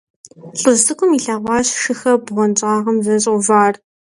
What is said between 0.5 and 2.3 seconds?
ЛӀыжь цӀыкӀум илъэгъуащ шыхэр